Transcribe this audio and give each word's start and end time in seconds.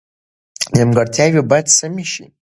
نیمګړتیاوې 0.75 1.41
باید 1.49 1.67
سمې 1.77 2.05
شي. 2.11 2.25